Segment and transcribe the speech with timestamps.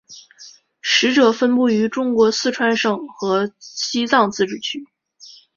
[0.81, 4.83] 使用者分布于中国四川省和西藏自治区。